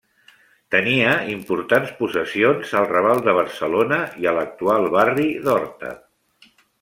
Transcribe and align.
Tenia 0.75 1.09
importants 1.33 1.91
possessions 1.99 2.73
al 2.79 2.87
Raval 2.91 3.21
de 3.27 3.35
Barcelona 3.41 3.99
i 4.25 4.31
a 4.31 4.33
l'actual 4.39 4.89
barri 4.97 5.27
d'Horta. 5.45 5.93